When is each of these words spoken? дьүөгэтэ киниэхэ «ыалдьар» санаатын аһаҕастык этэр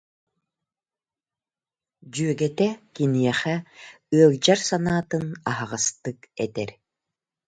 дьүөгэтэ 2.11 2.67
киниэхэ 2.93 3.55
«ыалдьар» 4.17 4.59
санаатын 4.67 5.25
аһаҕастык 5.49 6.19
этэр 6.43 6.69